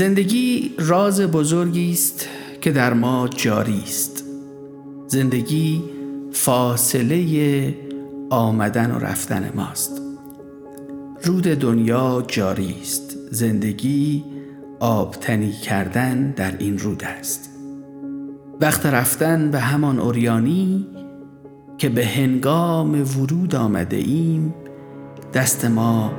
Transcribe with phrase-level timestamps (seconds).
[0.00, 2.28] زندگی راز بزرگی است
[2.60, 4.24] که در ما جاری است.
[5.06, 5.82] زندگی
[6.32, 7.74] فاصله
[8.30, 10.02] آمدن و رفتن ماست.
[11.24, 13.16] رود دنیا جاری است.
[13.30, 14.24] زندگی
[14.80, 17.50] آبتنی کردن در این رود است.
[18.60, 20.86] وقت رفتن به همان اوریانی
[21.78, 24.54] که به هنگام ورود آمده ایم
[25.34, 26.12] دست ما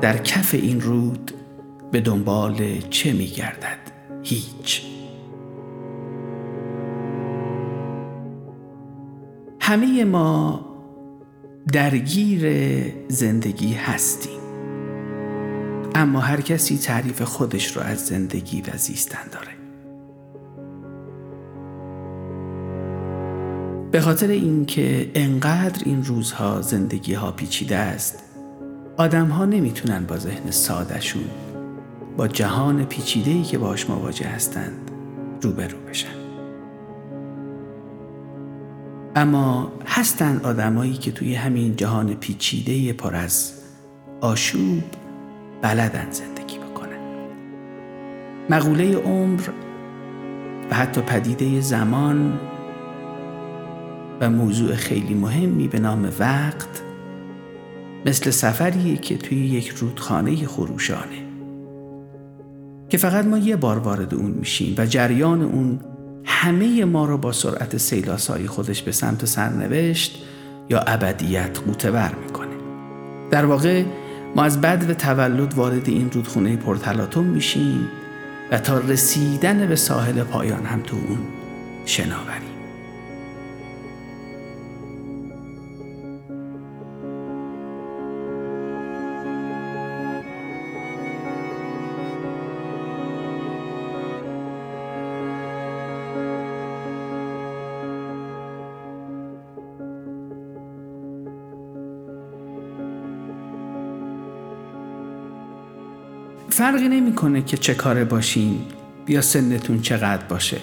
[0.00, 1.32] در کف این رود
[1.92, 3.78] به دنبال چه می گردد؟
[4.22, 4.82] هیچ.
[9.60, 10.66] همه ما
[11.72, 12.42] درگیر
[13.08, 14.40] زندگی هستیم.
[15.94, 19.56] اما هر کسی تعریف خودش رو از زندگی و زیستن داره.
[23.90, 28.22] به خاطر اینکه انقدر این روزها زندگی ها پیچیده است
[28.96, 31.24] آدم ها نمی‌تونن با ذهن سادشون
[32.16, 34.90] با جهان پیچیده ای که باش مواجه هستند
[35.42, 36.08] روبرو بشن.
[39.16, 43.52] اما هستند آدمایی که توی همین جهان پیچیده پر از
[44.20, 44.82] آشوب
[45.62, 46.98] بلدن زندگی بکنن.
[48.50, 49.42] مقوله عمر
[50.70, 52.40] و حتی پدیده زمان
[54.20, 56.82] و موضوع خیلی مهمی به نام وقت
[58.06, 61.25] مثل سفریه که توی یک رودخانه خروشانه
[62.88, 65.80] که فقط ما یه بار وارد اون میشیم و جریان اون
[66.24, 70.22] همه ما رو با سرعت سیلاسایی خودش به سمت سرنوشت
[70.70, 72.56] یا ابدیت قوتور می‌کنه.
[73.30, 73.84] در واقع
[74.36, 77.88] ما از بد و تولد وارد این رودخونه پرتلاتم میشیم
[78.50, 81.18] و تا رسیدن به ساحل پایان هم تو اون
[81.84, 82.55] شناوریم.
[106.48, 108.58] فرقی نمی‌کنه که چه کاره باشین
[109.08, 110.56] یا سنتون چقدر باشه.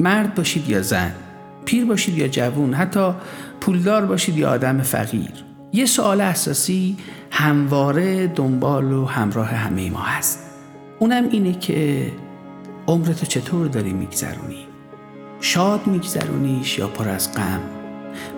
[0.00, 1.14] مرد باشید یا زن
[1.64, 3.10] پیر باشید یا جوون حتی
[3.60, 5.30] پولدار باشید یا آدم فقیر.
[5.72, 6.96] یه سوال اساسی
[7.30, 10.38] همواره دنبال و همراه همه ما هست.
[10.98, 12.06] اونم اینه که
[12.86, 14.66] عمرتو چطور داری میگذرونی؟
[15.40, 17.60] شاد میگذرونیش یا پر از غم؟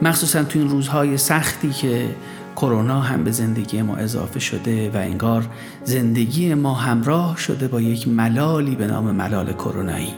[0.03, 2.17] مخصوصا تو این روزهای سختی که
[2.57, 5.49] کرونا هم به زندگی ما اضافه شده و انگار
[5.85, 10.15] زندگی ما همراه شده با یک ملالی به نام ملال کرونایی.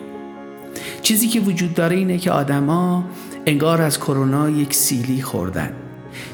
[1.03, 3.05] چیزی که وجود داره اینه که آدما
[3.47, 5.73] انگار از کرونا یک سیلی خوردن.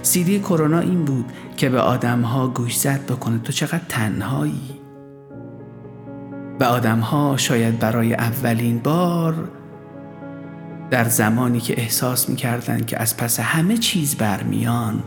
[0.03, 1.25] سیلی کرونا این بود
[1.57, 4.81] که به آدمها گوش زد بکنه تو چقدر تنهایی.
[6.61, 9.49] و آدمها شاید برای اولین بار
[10.91, 15.03] در زمانی که احساس می‌کردن که از پس همه چیز برمیان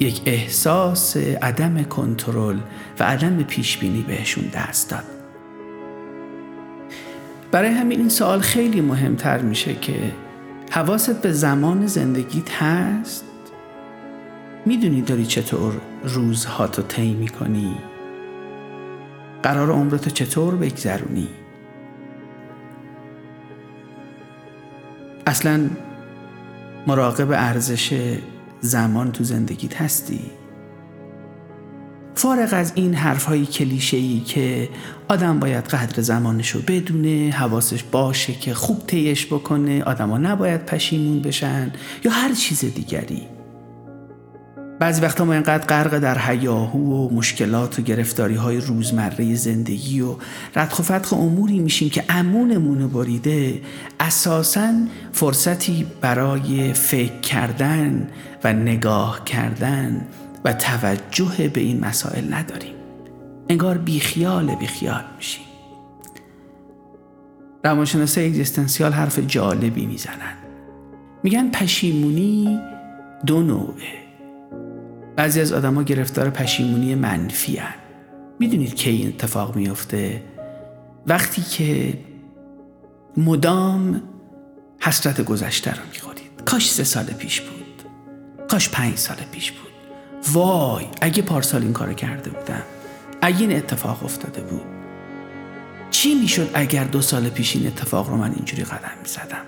[0.00, 2.58] یک احساس عدم کنترل
[3.00, 5.04] و عدم پیش بینی بهشون دست داد.
[7.50, 10.12] برای همین این سوال خیلی مهمتر میشه که
[10.70, 13.24] حواست به زمان زندگیت هست؟
[14.66, 15.72] می‌دونی داری چطور
[16.04, 17.76] روزهاتو طی می‌کنی؟
[19.42, 21.28] قرار عمرتو چطور بگذرونی؟
[25.26, 25.70] اصلا
[26.86, 28.16] مراقب ارزش
[28.60, 30.20] زمان تو زندگیت هستی؟
[32.14, 34.68] فارغ از این حرف های کلیشه که
[35.08, 41.22] آدم باید قدر زمانش رو بدونه حواسش باشه که خوب تیش بکنه آدما نباید پشیمون
[41.22, 41.72] بشن
[42.04, 43.35] یا هر چیز دیگری.
[44.78, 50.14] بعضی وقتا ما اینقدر غرق در حیاهو و مشکلات و گرفتاری های روزمره زندگی و
[50.56, 53.60] ردخ و فتخ اموری میشیم که امونمون بریده
[54.00, 54.72] اساسا
[55.12, 58.08] فرصتی برای فکر کردن
[58.44, 60.06] و نگاه کردن
[60.44, 62.74] و توجه به این مسائل نداریم.
[63.48, 65.44] انگار بیخیال بیخیال میشیم.
[67.64, 70.34] روانشناسه اگزیستنسیال حرف جالبی می‌زنن.
[71.22, 72.60] میگن پشیمونی
[73.26, 74.05] دو نوعه.
[75.16, 77.74] بعضی از آدما گرفتار پشیمونی منفی هن.
[78.38, 80.22] می‌دونید کی این اتفاق میفته
[81.06, 81.98] وقتی که
[83.16, 84.02] مدام
[84.80, 86.42] حسرت گذشته رو می‌خورید.
[86.44, 87.82] کاش سه سال پیش بود.
[88.48, 89.72] کاش پنج سال پیش بود.
[90.32, 92.62] وای اگه پارسال این کار کرده بودم.
[93.22, 94.62] اگه این اتفاق افتاده بود.
[95.90, 99.44] چی می‌شد اگر دو سال پیش این اتفاق رو من اینجوری قدم می‌زدم؟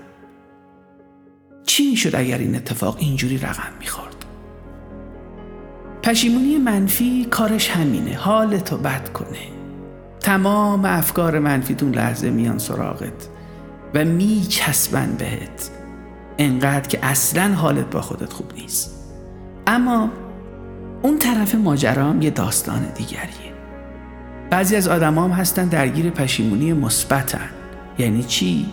[1.67, 4.18] چی می‌شد اگر این اتفاق اینجوری رقم می‌خورد؟
[6.09, 8.17] پشیمونی منفی کارش همینه.
[8.17, 9.39] حالتو بد کنه.
[10.21, 13.29] تمام افکار منفی اون لحظه میان سراغت
[13.95, 15.71] و میچسبن بهت.
[16.39, 19.15] انقدر که اصلا حالت با خودت خوب نیست.
[19.67, 20.11] اما
[21.03, 23.53] اون طرف ماجرام یه داستان دیگریه.
[24.51, 27.51] بعضی از آدمام هستن درگیر پشیمونی مثبتن.
[27.99, 28.67] یعنی چی؟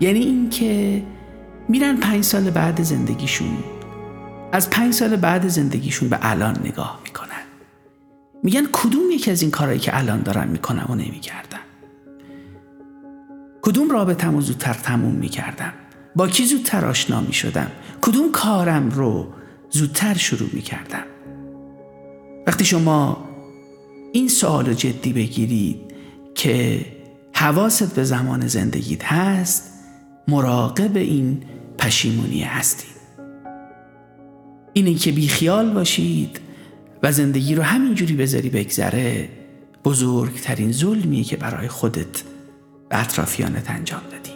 [0.00, 1.02] یعنی اینکه
[1.68, 3.56] میرن پنج سال بعد زندگیشون
[4.54, 7.42] از پنج سال بعد زندگیشون به الان نگاه می‌کنن.
[8.42, 11.58] میگن کدوم یکی از این کارهایی که الان دارم می‌کنم و نمی‌کردم
[13.62, 15.72] کدوم رابطم رو زودتر تموم می‌کردم
[16.16, 17.70] با کی زودتر آشنا می‌شدم
[18.00, 19.32] کدوم کارم رو
[19.70, 21.04] زودتر شروع می‌کردم
[22.46, 23.28] وقتی شما
[24.12, 25.80] این سوال جدی بگیرید
[26.34, 26.86] که
[27.32, 29.70] حواست به زمان زندگیت هست
[30.28, 31.42] مراقب این
[31.78, 32.93] پشیمونی هستید.
[34.74, 36.40] اینه که بیخیال باشید
[37.02, 39.28] و زندگی رو همینجوری بذاری بگذره.
[39.84, 42.22] بزرگترین ظلمیه که برای خودت
[42.90, 44.34] و اطرافیانت انجام دادی.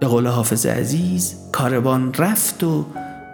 [0.00, 2.86] به قول حافظ عزیز کاروان رفت و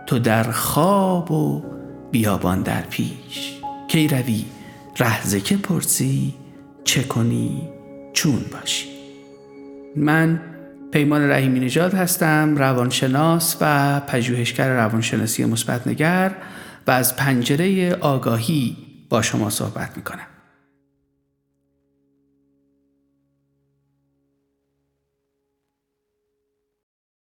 [0.07, 1.63] تو در خواب و
[2.11, 3.59] بیابان در پیش.
[3.89, 4.45] کی روی
[4.99, 6.35] رهزه که پرسی
[6.85, 7.69] چه کنی
[8.13, 8.89] چون باشی.
[9.97, 10.41] من
[10.91, 16.35] پیمان رحیمی نژاد هستم روانشناس و پژوهشگر روانشناسی مثبت نگر
[16.87, 18.77] و از پنجره آگاهی
[19.09, 20.27] با شما صحبت می کنم